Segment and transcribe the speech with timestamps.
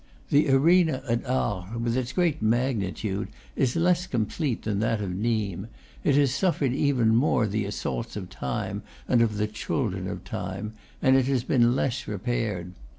[0.31, 5.67] The arena at Arles, with its great magnitude, is less complete than that of Nimes;
[6.03, 10.73] it has suffered even more the assaults of time and of the children of time,
[11.03, 12.71] and it has been less repaired.